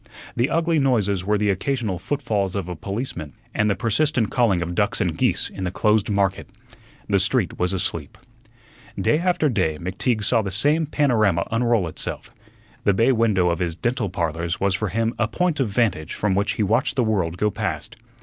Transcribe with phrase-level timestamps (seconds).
[0.35, 4.73] The ugly noises were the occasional footfalls of a policeman and the persistent calling of
[4.73, 6.49] ducks and geese in the closed market.
[7.07, 8.17] The street was asleep.
[8.99, 12.33] Day after day, McTeague saw the same panorama unroll itself.
[12.83, 16.33] The bay window of his "Dental Parlors" was for him a point of vantage from
[16.33, 17.95] which he watched the world go past.